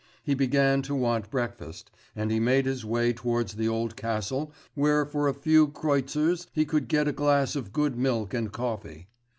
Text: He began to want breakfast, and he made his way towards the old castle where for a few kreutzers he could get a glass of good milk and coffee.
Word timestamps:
He 0.23 0.33
began 0.33 0.81
to 0.81 0.95
want 0.95 1.29
breakfast, 1.29 1.91
and 2.15 2.31
he 2.31 2.39
made 2.39 2.65
his 2.65 2.83
way 2.83 3.13
towards 3.13 3.53
the 3.53 3.67
old 3.67 3.95
castle 3.95 4.51
where 4.73 5.05
for 5.05 5.27
a 5.27 5.33
few 5.35 5.67
kreutzers 5.67 6.47
he 6.53 6.65
could 6.65 6.87
get 6.87 7.07
a 7.07 7.13
glass 7.13 7.55
of 7.55 7.71
good 7.71 7.95
milk 7.95 8.33
and 8.33 8.51
coffee. 8.51 9.09